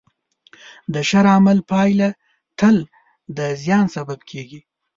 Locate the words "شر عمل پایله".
1.09-2.09